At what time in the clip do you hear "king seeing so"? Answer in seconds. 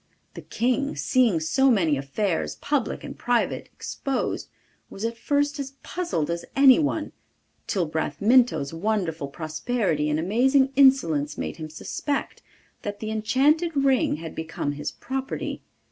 0.41-1.69